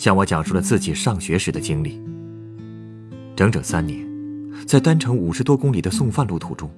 [0.00, 2.00] 向我讲述了自己上学时的经历。
[3.36, 4.02] 整整三年，
[4.66, 6.70] 在单程五十多公里的送饭路途中，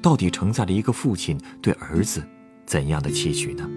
[0.00, 2.22] 到底承载了一个父亲对儿子
[2.66, 3.68] 怎样的期许呢？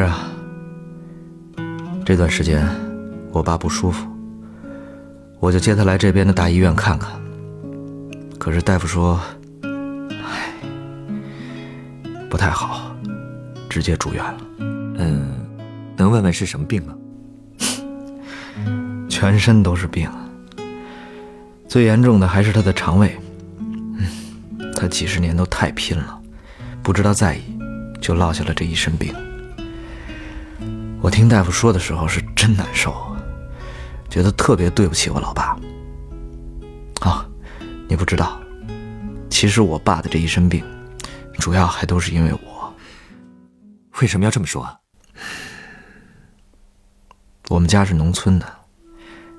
[0.00, 0.30] 是啊，
[2.06, 2.66] 这段时间
[3.32, 4.08] 我爸不舒服，
[5.38, 7.10] 我就接他来这边的大医院看看。
[8.38, 9.20] 可是大夫说，
[10.24, 10.54] 唉，
[12.30, 12.96] 不太好，
[13.68, 14.38] 直接住院了。
[14.96, 15.46] 嗯，
[15.98, 16.94] 能问问是什么病吗？
[19.06, 20.10] 全身都是病，
[21.68, 23.14] 最严重的还是他的肠胃。
[23.58, 24.06] 嗯，
[24.74, 26.18] 他几十年都太拼了，
[26.82, 27.42] 不知道在意。
[28.00, 29.14] 就落下了这一身病。
[31.02, 32.94] 我听大夫说的时候是真难受，
[34.10, 35.56] 觉得特别对不起我老爸。
[37.00, 37.26] 啊，
[37.88, 38.38] 你不知道，
[39.30, 40.62] 其实我爸的这一身病，
[41.38, 42.74] 主要还都是因为我。
[44.00, 44.76] 为什么要这么说啊？
[47.48, 48.46] 我们家是农村的，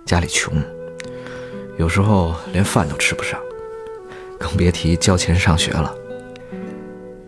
[0.06, 0.54] 家里穷，
[1.78, 3.40] 有时候连饭都吃不上，
[4.40, 5.96] 更别提交钱上学了。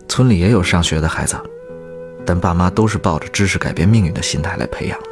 [0.08, 1.36] 村里也有上学的孩子，
[2.26, 5.10] 但爸妈都是抱着知识改变命运的心态来培养的，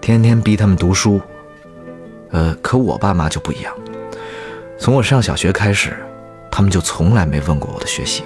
[0.00, 1.20] 天天逼他们读书。
[2.30, 3.74] 呃，可我爸妈就不一样，
[4.78, 5.96] 从我上小学开始，
[6.50, 8.22] 他们就从来没问过我的学习。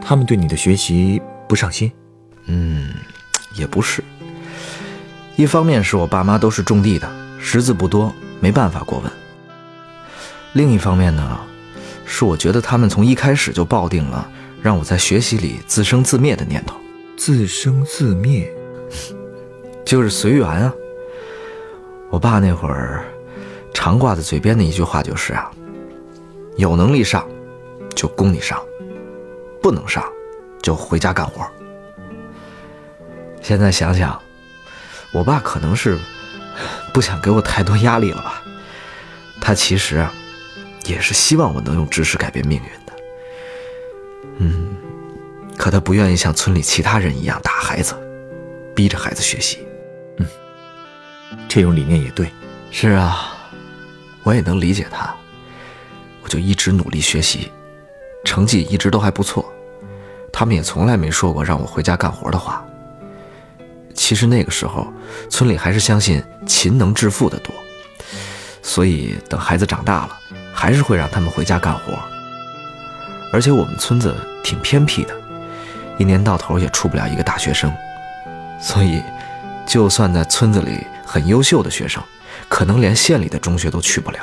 [0.00, 1.92] 他们对你的学习不上心？
[2.46, 2.90] 嗯，
[3.54, 4.02] 也不是。
[5.36, 9.12] 一方面是我爸妈都是种地的，识字不多，没办法过问。
[10.52, 11.40] 另一方面呢，
[12.04, 14.28] 是我觉得他们从一开始就抱定了。
[14.62, 16.76] 让我在学习里自生自灭的念头，
[17.20, 18.50] 自生自灭，
[19.84, 20.72] 就是随缘啊。
[22.08, 23.04] 我爸那会儿
[23.74, 25.50] 常挂在嘴边的一句话就是啊，
[26.56, 27.28] 有能力上
[27.94, 28.58] 就供你上，
[29.60, 30.02] 不能上
[30.62, 31.46] 就回家干活。
[33.42, 34.18] 现在想想，
[35.12, 35.98] 我爸可能是
[36.94, 38.42] 不想给我太多压力了吧？
[39.42, 40.10] 他其实啊，
[40.86, 42.92] 也是希望我能用知识改变命运的。
[44.38, 44.74] 嗯，
[45.60, 47.94] 可他不愿意像村里其他人一样打孩子，
[48.74, 49.58] 逼着孩子学习。
[50.16, 50.26] 嗯，
[51.50, 52.32] 这种理念也对。
[52.70, 53.36] 是啊，
[54.22, 55.14] 我也能理解他。
[56.22, 57.52] 我就一直努力学习，
[58.24, 59.52] 成绩一直都还不错。
[60.32, 62.64] 他们也从来没说过让我回家干活的话。
[63.92, 64.90] 其实那个时候，
[65.28, 67.54] 村里还是相信勤能致富的多，
[68.62, 70.18] 所以等孩子长大了，
[70.54, 71.98] 还是会让他们回家干活。
[73.30, 75.14] 而且我们村子挺偏僻的，
[76.00, 77.70] 一年到头也出不了一个大学生，
[78.58, 79.02] 所以，
[79.66, 82.02] 就算在村子里很优秀的学生，
[82.48, 84.18] 可能连县里的中学都去不了。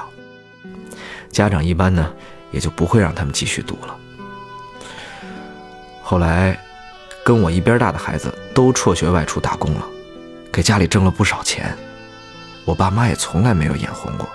[1.31, 2.11] 家长一般呢，
[2.51, 3.95] 也就不会让他们继续读了。
[6.01, 6.59] 后来，
[7.23, 9.85] 跟我一边大的孩子都辍学外出打工了，
[10.51, 11.77] 给家里挣了不少钱。
[12.66, 14.27] 我爸妈也从来没有眼红过，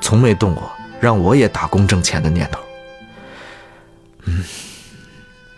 [0.00, 0.68] 从没动过
[0.98, 2.60] 让我也打工挣钱的念头。
[4.24, 4.42] 嗯，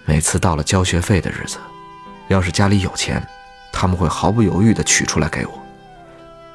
[0.07, 1.59] 每次到了交学费的日子，
[2.29, 3.21] 要是家里有钱，
[3.73, 5.53] 他们会毫不犹豫地取出来给我；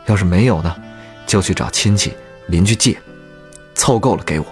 [0.05, 0.73] 要是没有呢，
[1.27, 2.15] 就去找亲戚
[2.47, 2.97] 邻居借，
[3.75, 4.45] 凑够了给我。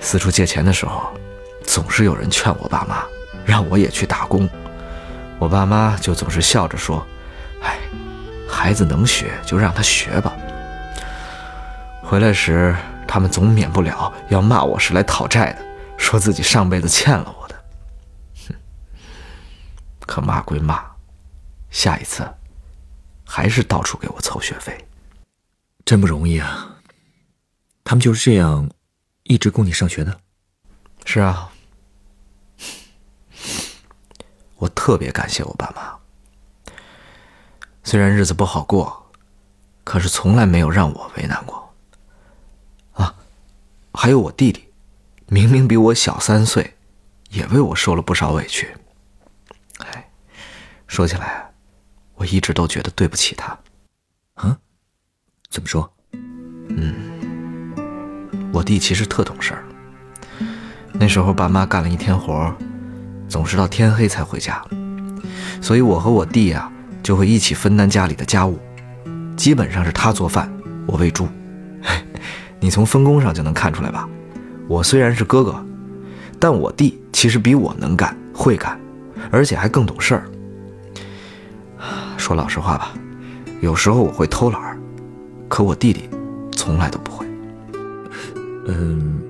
[0.00, 1.12] 四处借钱的时候，
[1.62, 3.04] 总是有人劝我爸妈，
[3.44, 4.48] 让我也去打工。
[5.38, 7.06] 我爸妈就总是笑着说
[7.62, 7.76] ：“哎，
[8.48, 10.32] 孩子能学就让他学吧。”
[12.02, 12.74] 回来时。
[13.04, 15.58] 他们总免不了要骂我是来讨债的，
[16.12, 17.64] 说自己上辈子欠了我的。
[18.46, 18.54] 哼，
[20.00, 20.84] 可骂归骂，
[21.70, 22.30] 下一次
[23.24, 24.86] 还是到处给我凑学费，
[25.86, 26.76] 真不容易啊。
[27.82, 28.70] 他们就是这样
[29.22, 30.20] 一直供你上学的。
[31.06, 31.50] 是啊，
[34.56, 35.98] 我特别感谢我爸妈。
[37.84, 39.10] 虽然日子不好过，
[39.82, 41.74] 可是从来没有让我为难过。
[42.92, 43.14] 啊
[43.94, 44.71] 还有我弟弟，
[45.32, 46.74] 明明比我小三岁，
[47.30, 48.68] 也为我受了不少委屈。
[49.78, 50.10] 哎，
[50.86, 51.50] 说起来，
[52.16, 53.58] 我一直都觉得对不起他。
[54.34, 54.58] 啊？
[55.48, 55.90] 怎么说？
[56.68, 57.72] 嗯，
[58.52, 59.64] 我弟其实特懂事儿。
[60.92, 62.54] 那时候爸妈干了一天活，
[63.26, 64.62] 总是到天黑才回家，
[65.62, 66.70] 所以我和我弟呀
[67.02, 68.60] 就会一起分担家里的家务，
[69.34, 70.52] 基本上是他做饭，
[70.86, 71.26] 我喂猪。
[72.60, 74.06] 你从分工上就能看出来吧？
[74.68, 75.64] 我虽然是哥哥，
[76.38, 78.78] 但我弟其实比我能干、会干，
[79.30, 80.24] 而且还更懂事儿。
[82.16, 82.92] 说老实话吧，
[83.60, 84.78] 有时候我会偷懒儿，
[85.48, 86.08] 可我弟弟
[86.52, 87.26] 从来都不会。
[88.66, 89.20] 嗯，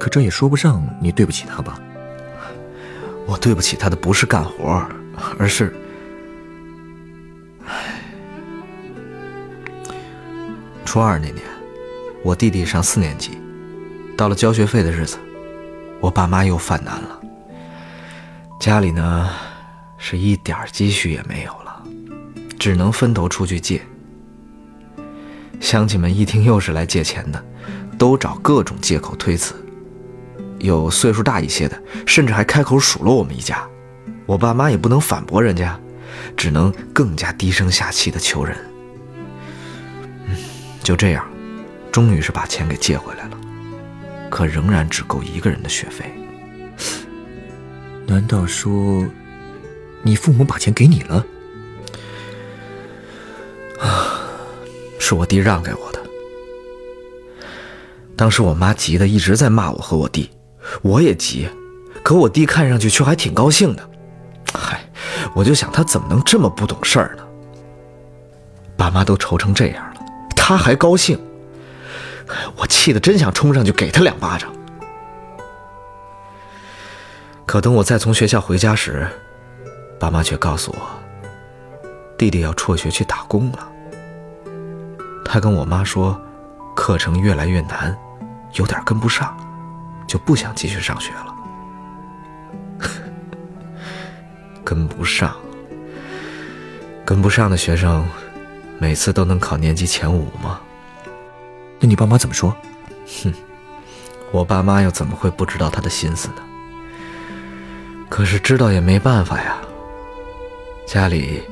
[0.00, 1.78] 可这也说不上你对不起他吧？
[3.26, 4.82] 我对不起他的不是干活，
[5.38, 5.74] 而是……
[10.84, 11.42] 初二那年，
[12.22, 13.32] 我弟弟上四年级，
[14.16, 15.18] 到了交学费的日子，
[16.00, 17.20] 我爸妈又犯难了。
[18.58, 19.28] 家里呢，
[19.98, 21.82] 是一点积蓄也没有了，
[22.58, 23.82] 只能分头出去借。
[25.60, 27.44] 乡亲们一听又是来借钱的，
[27.98, 29.54] 都找各种借口推辞。
[30.60, 33.62] 有岁数大一些的，甚至还开口数落我们一家。
[34.24, 35.78] 我爸妈也不能反驳人家，
[36.34, 38.56] 只能更加低声下气的求人。
[40.26, 40.34] 嗯，
[40.82, 41.26] 就这样，
[41.92, 43.35] 终于是把钱给借回来了，
[44.30, 46.12] 可仍然只够一个人的学费。
[48.06, 49.04] 难道说，
[50.02, 51.26] 你父母把钱给你了？
[53.80, 54.30] 啊，
[54.98, 56.00] 是我弟让给我的。
[58.16, 60.30] 当时我妈急得一直在骂我和我弟，
[60.82, 61.48] 我也急，
[62.02, 63.90] 可我弟看上去却还挺高兴的。
[64.54, 64.80] 嗨，
[65.34, 67.22] 我就想他怎么能这么不懂事儿呢？
[68.76, 70.00] 爸妈都愁成这样了，
[70.36, 71.18] 他还高兴，
[72.56, 74.52] 我气得真想冲上去给他两巴掌。
[77.44, 79.06] 可等我再从学校回家时，
[80.00, 80.88] 爸妈却告诉我，
[82.18, 83.68] 弟弟要辍学去打工了。
[85.24, 86.20] 他跟我妈说，
[86.74, 87.96] 课程越来越难，
[88.54, 89.36] 有点跟不上，
[90.08, 91.34] 就不想继续上学了。
[94.64, 95.36] 跟不上，
[97.04, 98.04] 跟不上的学生，
[98.78, 100.60] 每次都能考年级前五吗？
[101.78, 102.56] 那你爸妈怎么说？
[103.22, 103.32] 哼，
[104.32, 106.36] 我爸妈又怎么会不知道他的心思呢？
[108.08, 109.58] 可是知道也没办法呀。
[110.86, 111.42] 家里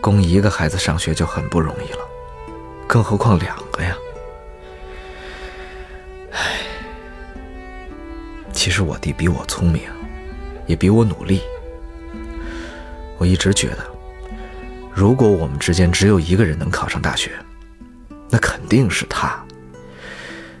[0.00, 1.98] 供一个孩子上学就很不容易了，
[2.86, 3.96] 更何况两个呀。
[6.30, 6.60] 唉，
[8.52, 9.82] 其实我弟比我聪明，
[10.66, 11.40] 也比我努力。
[13.18, 13.78] 我一直觉得，
[14.94, 17.32] 如果我们之间只有一个人能考上大学，
[18.28, 19.42] 那肯定是他。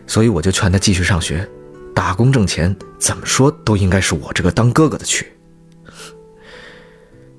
[0.06, 1.48] 所以我就劝他继续上学，
[1.94, 5.32] 打工挣钱，怎么说都应该是我这个当哥哥的去。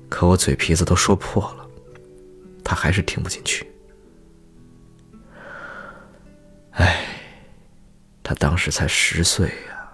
[0.08, 1.68] 可我嘴皮子都说破了，
[2.64, 3.70] 他还是听不进去。
[6.72, 7.06] 唉，
[8.22, 9.92] 他当时才十岁呀，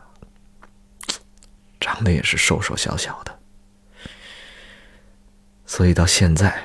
[1.81, 3.39] 长得也是瘦瘦小小的，
[5.67, 6.63] 所以到现在，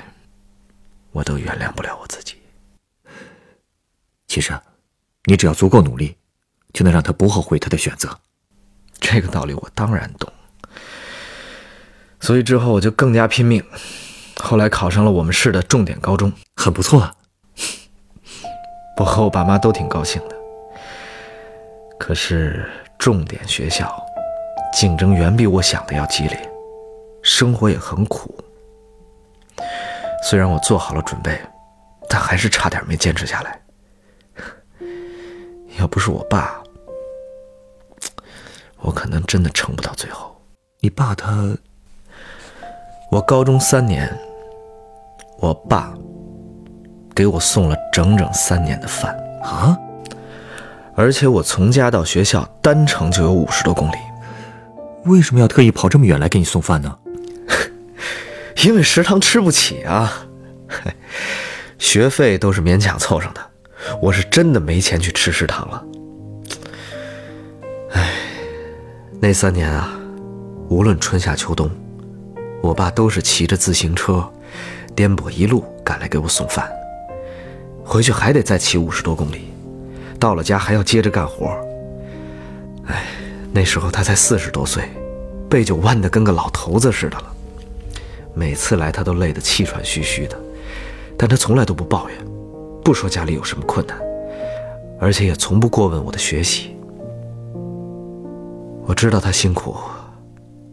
[1.12, 2.36] 我都原谅不了我自己。
[4.28, 4.54] 其实，
[5.26, 6.16] 你只要足够努力，
[6.74, 8.10] 就能让他不后悔他的选择。
[9.00, 10.32] 这个道理我当然懂。
[12.20, 13.64] 所以之后我就更加拼命，
[14.38, 17.14] 后来考上了我们市的重点高中，很不错啊。
[18.98, 20.36] 我和我爸妈都挺高兴的。
[22.00, 24.02] 可是重点学校
[24.74, 26.50] 竞争远比我想的要激烈，
[27.22, 28.36] 生活也很苦。
[30.30, 31.40] 虽然我做好了准备，
[32.10, 33.60] 但还是差点没坚持下来。
[35.80, 36.62] 要不是我爸，
[38.80, 40.36] 我可能真的撑不到最后。
[40.80, 41.56] 你爸他……
[43.12, 44.12] 我高中三年，
[45.40, 45.94] 我爸
[47.14, 49.78] 给我送了整整三年的饭啊！
[50.96, 53.98] 而且我从家到学校单程就有五十多公里，
[55.06, 56.98] 为什么要特意跑这么远来给你送饭呢？
[58.66, 60.28] 因为食堂吃不起啊，
[61.78, 63.42] 学费都是勉强凑上的，
[64.02, 65.86] 我是真的没钱去吃食堂了。
[67.92, 68.14] 唉，
[69.20, 69.98] 那三年啊，
[70.70, 71.70] 无论春夏秋冬。
[72.62, 74.28] 我爸都是骑着自行车，
[74.96, 76.68] 颠簸一路赶来给我送饭。
[77.84, 79.54] 回去还得再骑五十多公里，
[80.20, 81.56] 到了家还要接着干活。
[82.88, 83.06] 哎，
[83.52, 84.90] 那时候他才四十多岁，
[85.48, 87.32] 背就弯得跟个老头子似的了。
[88.34, 90.36] 每次来他都累得气喘吁吁的，
[91.16, 92.18] 但他从来都不抱怨，
[92.86, 94.00] 不说家里有什么困难，
[95.00, 96.78] 而且也从不过问我的学习。
[98.86, 99.76] 我知道他辛苦，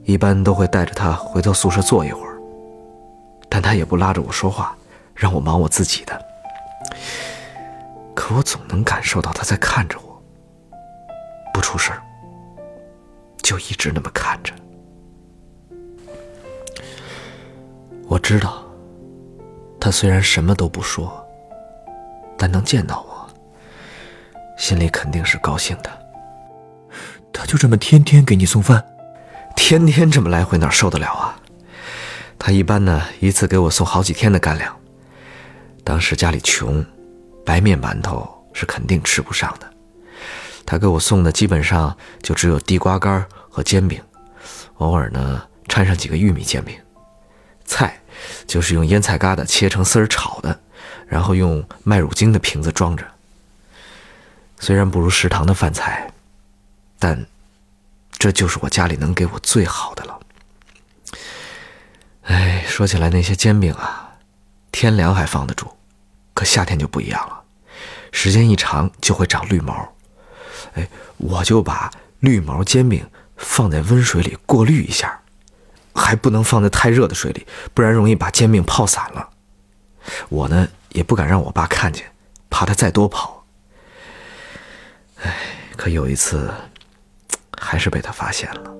[0.05, 2.39] 一般都会带着他回到宿舍坐一会儿，
[3.49, 4.77] 但他也不拉着我说话，
[5.15, 6.23] 让我忙我自己的。
[8.15, 10.23] 可我总能感受到他在看着我，
[11.55, 11.97] 不出声，
[13.39, 14.53] 就一直那么看着。
[18.07, 18.63] 我知道，
[19.81, 21.22] 他虽然什么都不说，
[22.43, 23.31] 但能见到我，
[24.59, 25.89] 心里肯定是高兴的。
[27.33, 28.85] 他就这么天天给你送饭，
[29.55, 31.41] 天天这么来回哪受得了啊？
[32.41, 34.77] 他一般呢一次给我送好几天的干粮。
[35.85, 36.85] 当时家里穷，
[37.47, 39.73] 白面馒头是肯定吃不上的。
[40.67, 44.03] 他给我送的基本上就只有地瓜干和煎饼，
[44.79, 46.75] 偶尔呢掺上几个玉米煎饼。
[47.65, 47.97] 菜
[48.49, 50.59] 就是用腌菜疙瘩切成丝儿炒的，
[51.13, 53.05] 然后用麦乳精的瓶子装着。
[54.59, 56.11] 虽然不如食堂的饭菜。
[56.99, 57.27] 但，
[58.13, 60.21] 这就是我家里能给我最好的了。
[62.23, 64.13] 哎，说起来那些煎饼啊，
[64.71, 65.67] 天凉还放得住，
[66.33, 67.43] 可夏天就不一样了，
[68.13, 69.93] 时间一长就会长绿毛。
[70.75, 73.05] 哎，我就把绿毛煎饼
[73.37, 75.21] 放在温水里过滤一下，
[75.93, 79.29] 还不能放在太热的水里，不然容易把煎饼泡散了。
[80.29, 82.05] 我呢也不敢让我爸看见，
[82.49, 83.45] 怕他再多跑。
[85.23, 85.35] 哎，
[85.77, 86.51] 可有一次。
[87.65, 88.75] 还是被他发现了，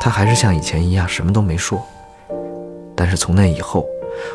[0.00, 1.84] 他还是像以前一样什么都没说。
[2.96, 3.84] 但是从那以后，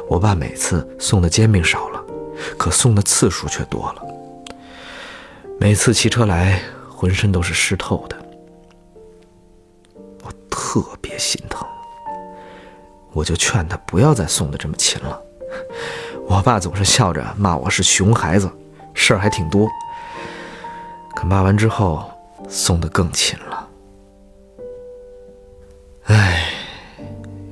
[0.09, 2.03] 我爸每次送的煎饼少了，
[2.57, 4.05] 可送的次数却多了。
[5.57, 8.17] 每次骑车来，浑身都是湿透的，
[10.25, 11.65] 我特别心疼。
[13.13, 15.19] 我就劝他不要再送的这么勤了。
[16.27, 18.49] 我爸总是笑着骂我是熊孩子，
[18.93, 19.67] 事儿还挺多。
[21.15, 22.03] 可骂完之后。
[22.49, 23.67] 送的更勤了，
[26.05, 26.45] 唉，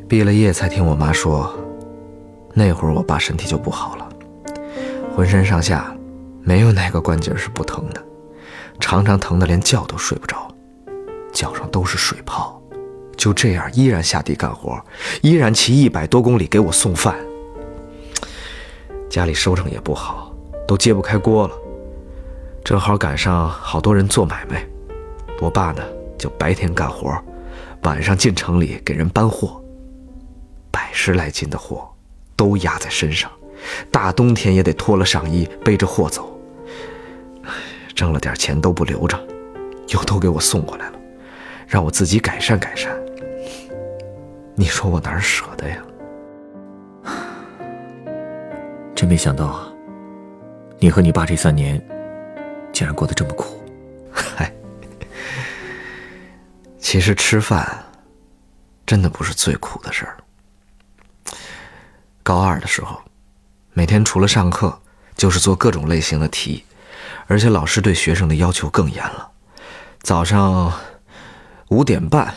[0.08, 1.54] 毕了业才听我妈说，
[2.54, 4.08] 那会儿我爸身体就不好了，
[5.14, 5.94] 浑身上下
[6.44, 8.02] 没有哪个关节是不疼的，
[8.80, 10.48] 常常疼得连觉都睡不着，
[11.34, 12.62] 脚上都是水泡，
[13.18, 14.80] 就这样依然下地干活，
[15.24, 17.14] 依然骑一百多公里给我送饭，
[19.16, 20.30] 家里收成也不好，
[20.68, 21.56] 都揭不开锅了，
[22.66, 24.68] 正好赶上好多人做买卖。
[25.40, 25.82] 我爸呢，
[26.20, 27.18] 就白天干活，
[27.84, 29.64] 晚上进城里给人搬货。
[30.70, 31.90] 百十来斤的货，
[32.36, 33.32] 都压在身上，
[33.90, 36.38] 大冬天也得脱了上衣背着货走。
[37.96, 39.18] 挣了点钱都不留着，
[39.94, 41.00] 又都给我送过来了，
[41.66, 42.94] 让我自己改善改善。
[44.56, 45.78] 你说我哪舍得呀？
[49.06, 49.72] 真没想到啊，
[50.80, 51.80] 你和你爸这三年，
[52.74, 53.64] 竟然过得这么苦。
[54.12, 54.52] 嗨。
[56.80, 57.86] 其实吃饭，
[58.84, 60.18] 真的不是最苦的事儿。
[62.24, 63.00] 高二的时候，
[63.74, 64.76] 每天除了上课，
[65.16, 66.66] 就是做各种类型的题，
[67.28, 69.30] 而且老师对学生的要求更严了。
[70.02, 70.74] 早上
[71.68, 72.34] 五点半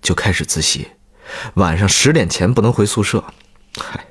[0.00, 0.86] 就开始自习，
[1.54, 3.24] 晚上十点前不能回宿舍。
[3.76, 4.06] 嗨，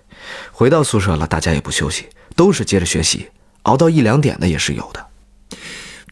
[0.62, 3.28] 回到宿舍了，大家也不休息，都是接着学习，
[3.64, 5.04] 熬到一两点的也是有的。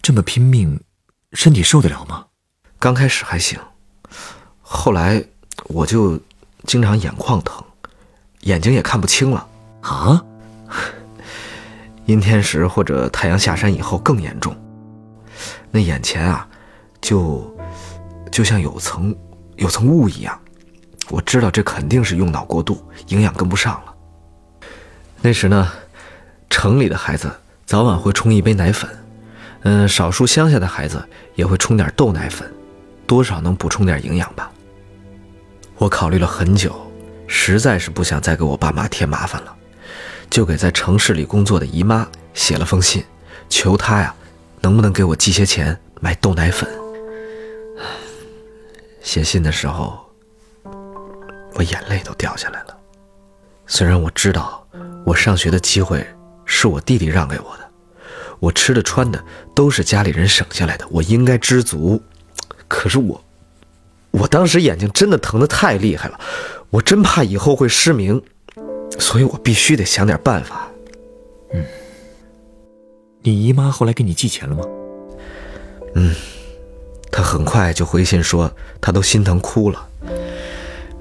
[0.01, 0.81] 这么拼命，
[1.33, 2.25] 身体受得了吗？
[2.79, 3.59] 刚开始还行。
[4.59, 5.23] 后来，
[5.65, 6.19] 我就
[6.65, 7.63] 经常眼眶疼，
[8.41, 9.47] 眼睛也看不清了
[9.81, 10.25] 啊。
[12.07, 14.57] 阴天时或者太阳下山以后更严重，
[15.69, 16.49] 那眼前啊，
[16.99, 17.55] 就
[18.31, 19.15] 就像有层
[19.57, 20.41] 有层雾一样。
[21.11, 23.88] 我知道这肯定是用脑过度，营养跟不上了。
[25.21, 25.69] 那时呢，
[26.49, 27.29] 城里的孩子
[27.65, 28.89] 早晚会冲一杯奶粉，
[29.63, 31.03] 嗯，少数乡下的孩子
[31.35, 32.49] 也会冲点豆奶粉，
[33.05, 34.49] 多少能补充点营养吧。
[35.77, 36.73] 我考虑了很久，
[37.27, 39.53] 实在是不想再给我爸妈添麻烦了，
[40.29, 43.03] 就给在城市里工作的姨妈写了封信，
[43.49, 44.15] 求她呀，
[44.61, 46.69] 能不能给我寄些钱买豆奶粉。
[49.01, 49.99] 写信的时候，
[51.55, 52.77] 我眼泪都掉下来了。
[53.67, 54.58] 虽然我知道
[55.05, 56.05] 我上学的机会
[56.45, 57.69] 是我弟弟让给我的，
[58.39, 59.23] 我吃的穿的
[59.55, 62.01] 都是家里人省下来的，我应该知足，
[62.67, 63.23] 可是我。
[64.11, 66.19] 我当时眼睛真的疼得太厉害了，
[66.71, 68.21] 我真怕以后会失明，
[68.97, 70.67] 所以我必须得想点办法。
[71.53, 71.63] 嗯，
[73.21, 74.63] 你姨妈后来给你寄钱了吗？
[75.93, 76.15] 嗯，
[77.11, 78.51] 她很快就回信说
[78.81, 79.87] 她都心疼哭了。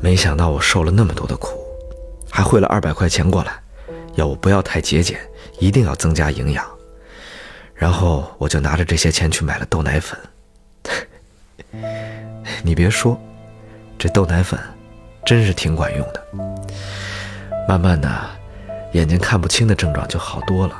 [0.00, 1.58] 没想到我受了那么多的苦，
[2.30, 3.58] 还汇了二百块钱过来，
[4.18, 5.16] 要我不要太节俭，
[5.60, 6.66] 一定要增加营养。
[7.72, 10.18] 然后我就拿着这些钱去买了豆奶粉。
[12.64, 13.16] 你别说，
[13.96, 14.58] 这豆奶粉
[15.24, 16.26] 真是挺管用的。
[17.68, 18.10] 慢慢的，
[18.92, 20.76] 眼睛看不清的症状就好多了，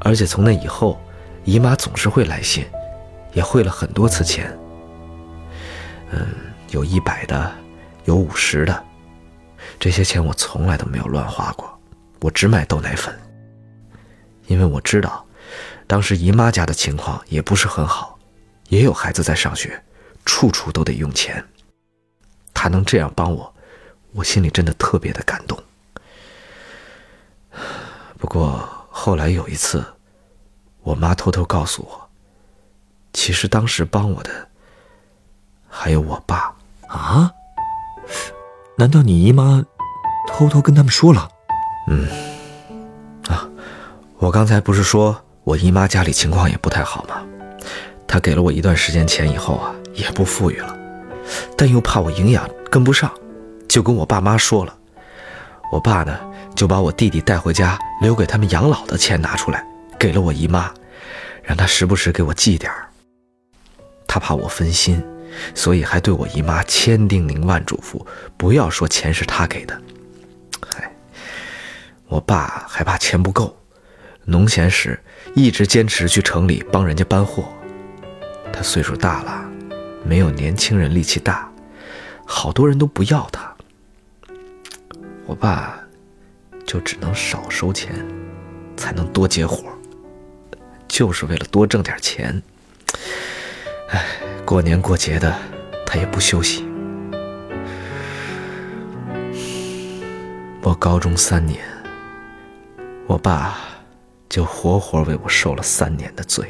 [0.00, 0.98] 而且从那以后，
[1.44, 2.64] 姨妈总是会来信，
[3.34, 4.50] 也汇了很多次钱。
[6.12, 6.26] 嗯，
[6.70, 7.52] 有一百的，
[8.06, 8.82] 有五十的，
[9.78, 11.77] 这些钱我从来都没有乱花过，
[12.20, 13.16] 我只买豆奶粉。
[14.46, 15.24] 因为我知道，
[15.86, 18.18] 当时姨妈家的情况也不是很好，
[18.68, 19.82] 也有孩子在上学，
[20.24, 21.44] 处处都得用钱。
[22.54, 23.54] 她能这样帮我，
[24.12, 25.62] 我心里真的特别的感动。
[28.18, 29.84] 不过后来有一次，
[30.82, 32.08] 我妈偷偷告诉我，
[33.12, 34.48] 其实当时帮我的
[35.68, 36.54] 还有我爸
[36.88, 37.30] 啊？
[38.76, 39.64] 难道你姨妈
[40.26, 41.28] 偷偷跟他们说了？
[41.88, 42.06] 嗯。
[43.28, 43.48] 啊
[44.18, 47.24] 我刚才不是说我姨妈家里情况也不太好吗？
[48.06, 50.76] 她给了我一段时间钱以后啊，也不富裕了，
[51.56, 53.12] 但又怕我营养跟不上，
[53.68, 54.74] 就跟我爸妈说了。
[55.70, 56.18] 我爸呢，
[56.54, 59.64] 就把我弟弟带回家留给他们养老的钱拿出来，
[59.98, 60.72] 给了我姨妈，
[61.42, 62.88] 让她时不时给我寄点儿。
[64.06, 65.04] 他怕我分心，
[65.54, 68.04] 所以还对我姨妈千叮咛万嘱咐，
[68.38, 69.78] 不要说钱是他给的。
[72.08, 73.56] 我爸还怕钱不够。
[74.24, 74.98] 农闲时，
[75.34, 77.48] 一直坚持去城里帮人家搬货。
[78.52, 79.48] 他岁数大了，
[80.04, 81.50] 没有年轻人力气大，
[82.26, 83.54] 好多人都不要他。
[85.26, 85.78] 我爸
[86.66, 87.94] 就只能少收钱，
[88.76, 89.64] 才能多接活，
[90.88, 92.42] 就是为了多挣点钱。
[93.90, 94.04] 哎，
[94.44, 95.34] 过年过节的，
[95.86, 96.66] 他也不休息。
[100.62, 101.60] 我高中三年，
[103.08, 103.58] 我爸。
[104.28, 106.46] 就活活为我受了三年的罪，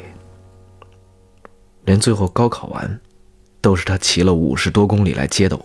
[1.85, 2.99] 连最后高考完，
[3.61, 5.63] 都是他骑了五十多公里来接的我。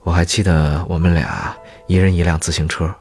[0.00, 1.56] 我还记得我们俩
[1.86, 2.92] 一人一辆自行车，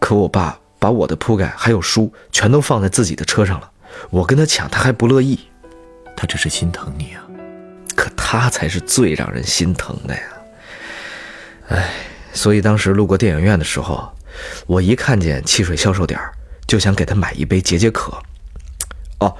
[0.00, 3.70] 可我爸把我的铺盖还有书全都放在自己的车上了，
[4.10, 5.38] 我跟他抢，他还不乐意。
[6.16, 7.22] 他只是心疼你啊，
[7.94, 10.22] 可他才是最让人心疼的呀。
[11.68, 11.94] 哎，
[12.32, 14.12] 所以当时路过电影院的时候。
[14.66, 16.32] 我一看见汽水销售点儿
[16.66, 18.12] 就想给他买一杯解解渴。
[19.20, 19.36] 哦，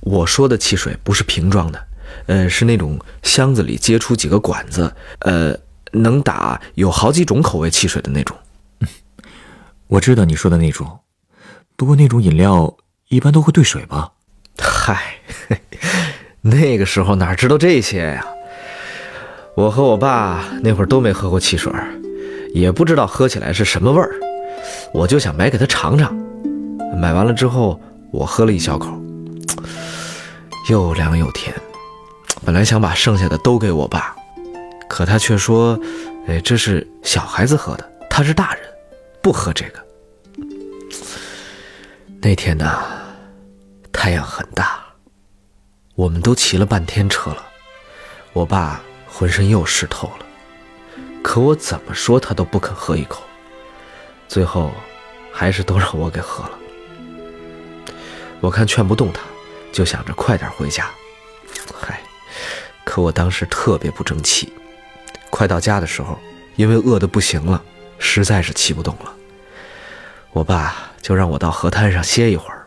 [0.00, 1.86] 我说的汽水不是瓶装的，
[2.26, 5.56] 呃，是那种箱子里接出几个管子，呃，
[5.92, 8.36] 能打有好几种口味汽水的那种。
[9.88, 11.00] 我知道你说的那种，
[11.76, 12.76] 不过那种饮料
[13.08, 14.12] 一般都会兑水吧？
[14.58, 15.16] 嗨，
[16.42, 18.26] 那个时候哪知道这些呀？
[19.56, 21.72] 我和我爸那会儿都没喝过汽水，
[22.54, 24.10] 也不知道喝起来是什么味儿。
[24.92, 26.14] 我就想买给他尝尝，
[26.96, 27.80] 买完了之后，
[28.12, 28.88] 我喝了一小口，
[30.68, 31.54] 又凉又甜。
[32.44, 34.14] 本来想把剩下的都给我爸，
[34.88, 35.78] 可他却说
[36.26, 38.62] ：“哎，这是小孩子喝的，他是大人，
[39.22, 39.84] 不喝这个。”
[42.22, 42.80] 那天呢，
[43.92, 44.80] 太阳很大，
[45.94, 47.44] 我们都骑了半天车了，
[48.32, 50.26] 我爸浑身又湿透了，
[51.22, 53.22] 可我怎么说他都不肯喝一口。
[54.28, 54.72] 最后，
[55.32, 56.58] 还是都让我给喝了。
[58.40, 59.20] 我看劝不动他，
[59.72, 60.88] 就想着快点回家。
[61.78, 62.00] 嗨，
[62.84, 64.52] 可我当时特别不争气。
[65.28, 66.18] 快到家的时候，
[66.56, 67.62] 因为饿得不行了，
[67.98, 69.12] 实在是骑不动了。
[70.32, 72.66] 我爸就让我到河滩上歇一会儿。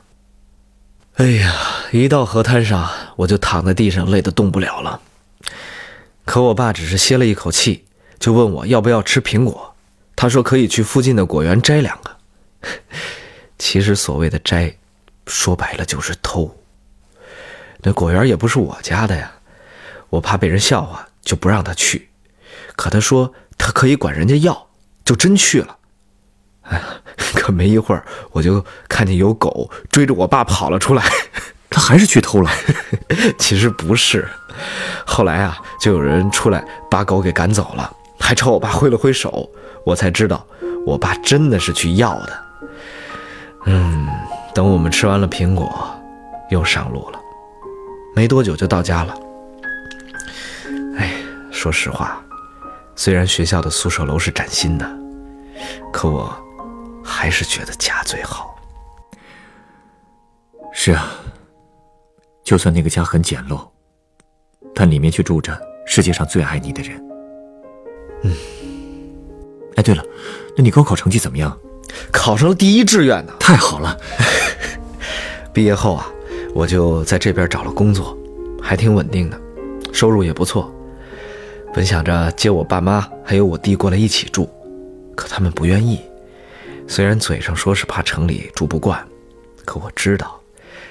[1.15, 1.53] 哎呀，
[1.91, 5.01] 一到河滩上，我就躺在地上，累得动不了了。
[6.25, 7.85] 可我爸只是歇了一口气，
[8.23, 9.75] 就问我要不要吃苹果。
[10.15, 12.69] 他说可以去附近的果园摘两个。
[13.59, 14.73] 其实所谓的摘，
[15.27, 16.57] 说白了就是偷。
[17.79, 19.29] 那果园也不是我家的呀，
[20.09, 22.07] 我怕被人笑话，就不让他去。
[22.77, 24.69] 可他说他可以管人家要，
[25.03, 25.77] 就真去了。
[26.61, 26.81] 哎，
[27.35, 31.03] 可没一会儿，我就看见有狗追着我爸跑了出来。
[31.69, 32.49] 他还是去偷了？
[33.37, 34.25] 其实不是。
[35.05, 39.49] 后来啊，就有人出来把狗给赶走了，还朝我爸挥了挥手。
[39.85, 40.47] 我才知道，
[40.85, 42.45] 我爸真的是去要的。
[43.65, 44.07] 嗯，
[44.55, 45.93] 等我们吃完了苹果，
[46.49, 47.19] 又上路了，
[48.15, 49.13] 没多久就到家了。
[50.97, 51.11] 哎，
[51.51, 52.23] 说实话，
[52.95, 54.89] 虽然学校的宿舍楼是崭新的，
[55.91, 56.33] 可我
[57.03, 58.55] 还是觉得家最好。
[60.71, 61.11] 是啊，
[62.41, 63.67] 就算那个家很简陋，
[64.73, 67.03] 但里面却住着世界上最爱你的人。
[68.23, 68.31] 嗯。
[69.75, 70.03] 哎，对了，
[70.57, 71.57] 那你高考成绩怎么样？
[72.11, 73.33] 考上了第一志愿呢！
[73.39, 73.97] 太好了。
[75.53, 76.11] 毕业后啊，
[76.53, 78.17] 我就在这边找了工作，
[78.61, 79.39] 还挺稳定的。
[79.91, 80.73] 收入也不错。
[81.73, 84.49] 本想着接我爸妈还有我弟过来一起住，
[85.15, 86.01] 可他们不愿意。
[86.87, 89.03] 虽然嘴上说是怕城里住不惯，
[89.65, 90.39] 可我知道，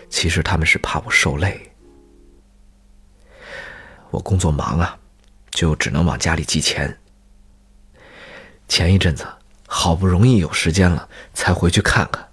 [0.08, 1.60] 其实他们是怕我受累。
[4.10, 4.96] 我工作忙啊，
[5.50, 6.96] 就只能往家里寄钱。
[8.72, 9.26] 前一阵子
[9.66, 12.26] 好不容易有时间了，才回去看看，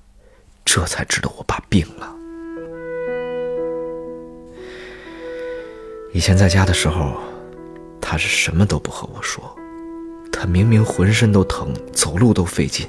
[0.64, 2.16] 这才知道我爸病了。
[6.14, 7.18] 以前在家的时候，
[8.00, 9.54] 他是什么都不和我说，
[10.32, 12.88] 他明明浑身都疼，走路都费劲，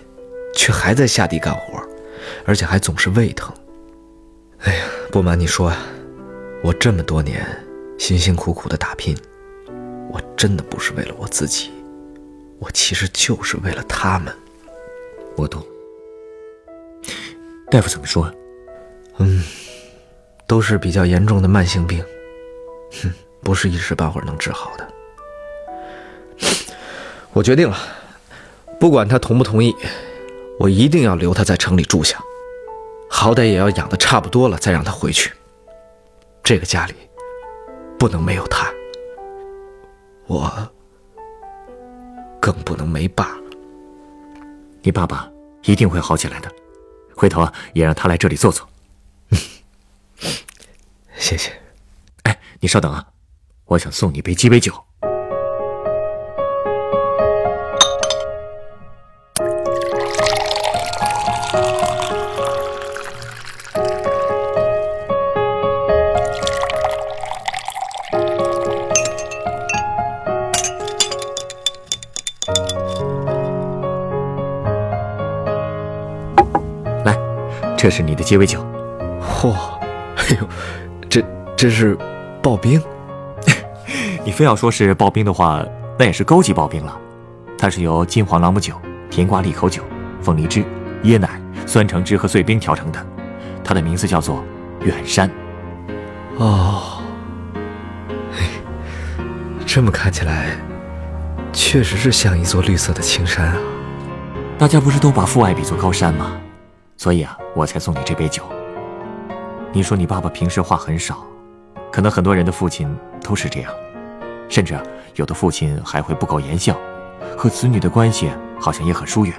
[0.55, 1.83] 却还在下地干活，
[2.47, 3.53] 而且还总是胃疼。
[4.59, 5.77] 哎呀，不瞒你说啊，
[6.63, 7.45] 我这么多年。
[7.99, 9.17] 辛辛苦苦的打拼，
[10.09, 11.73] 我真的不是为了我自己，
[12.61, 14.33] 我其实就是为了他们。
[15.37, 15.67] 我懂。
[17.71, 18.33] 大夫怎么说？
[19.19, 19.43] 嗯，
[20.47, 22.05] 都是比较严重的慢性病，
[23.03, 24.89] 哼，不是一时半会儿能治好的。
[27.33, 27.77] 我决定了，
[28.79, 29.75] 不管他同不同意，
[30.59, 32.23] 我一定要留他在城里住下，
[33.09, 35.33] 好歹也要养的差不多了再让他回去。
[36.43, 36.95] 这个家里。
[37.99, 38.73] 不能没有他，
[40.27, 40.71] 我
[42.41, 43.37] 更不能没爸。
[44.83, 45.31] 你爸爸
[45.65, 46.51] 一定会好起来的，
[47.15, 48.67] 回头也让他来这里坐坐。
[51.17, 51.53] 谢谢。
[52.23, 53.07] 哎，你稍等啊，
[53.67, 54.73] 我想送你杯鸡尾酒。
[77.83, 78.63] 这是你的鸡尾酒，
[79.23, 79.55] 嚯，
[80.15, 80.47] 哎呦，
[81.09, 81.25] 这
[81.57, 81.97] 这是
[82.43, 82.79] 刨冰？
[84.23, 85.65] 你非要说是刨冰的话，
[85.99, 86.95] 那也是高级刨冰了。
[87.57, 88.75] 它是由金黄朗姆酒、
[89.09, 89.83] 甜瓜利口酒、
[90.21, 90.63] 凤梨汁、
[91.05, 93.07] 椰奶、酸橙汁和碎冰调成的。
[93.65, 94.45] 它的名字叫做
[94.83, 95.31] 远山。
[96.37, 97.03] 哦，
[99.65, 100.51] 这么看起来，
[101.51, 103.57] 确实是像一座绿色的青山啊。
[104.59, 106.33] 大家不是都把父爱比作高山吗？
[107.01, 108.45] 所以啊，我才送你这杯酒。
[109.73, 111.25] 你说你爸爸平时话很少，
[111.91, 113.73] 可能很多人的父亲都是这样，
[114.51, 114.79] 甚至
[115.15, 116.79] 有的父亲还会不苟言笑，
[117.39, 119.35] 和子女的关系好像也很疏远。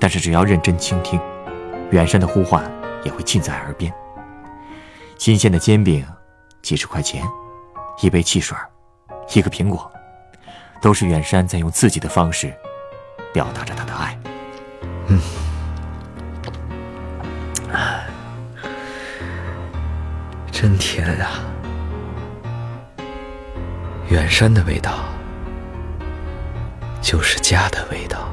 [0.00, 1.20] 但是只要认真倾听，
[1.90, 2.64] 远山的呼唤
[3.04, 3.92] 也会近在耳边。
[5.18, 6.06] 新鲜的煎饼，
[6.62, 7.22] 几十块钱，
[8.00, 8.56] 一杯汽水，
[9.34, 9.92] 一个苹果，
[10.80, 12.50] 都是远山在用自己的方式
[13.30, 14.18] 表达着他的爱。
[15.08, 15.20] 嗯。
[20.60, 21.38] 真甜啊！
[24.08, 25.04] 远山的味道，
[27.00, 28.28] 就是家的味道。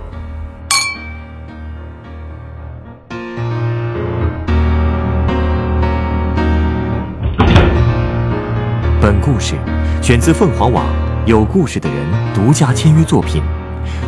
[8.99, 9.53] 本故事
[10.01, 10.87] 选自凤凰网
[11.27, 13.43] 有故事的人独家签约作品。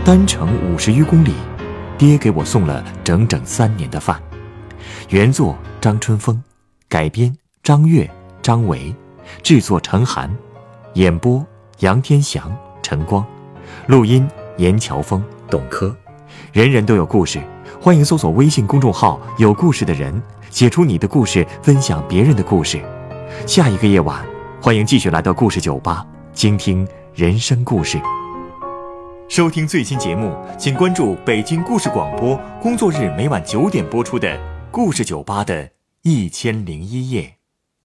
[0.03, 1.35] 单程五十余公里，
[1.99, 4.19] 爹给我送了整整三年的饭。
[5.09, 6.41] 原作张春风，
[6.89, 7.37] 改编。
[7.67, 8.09] 张悦、
[8.41, 8.95] 张维，
[9.43, 10.33] 制作陈寒，
[10.93, 11.45] 演播
[11.79, 13.25] 杨天祥、陈光，
[13.87, 14.25] 录音
[14.55, 15.93] 严乔峰、董珂。
[16.53, 17.41] 人人都有故事，
[17.81, 22.81] 欢迎搜索微信公众号“有故事的人”，写出你的故事，分享别人的故事。
[23.45, 24.25] 下一个夜晚，
[24.61, 27.99] 欢迎继续来到故事酒吧，倾听人生故事。
[29.27, 34.37] 收听最新节目，请关注北京故事广播，工作日每晚九点播出的
[34.71, 35.69] 《故事酒吧》的
[36.03, 37.36] 一千零一夜。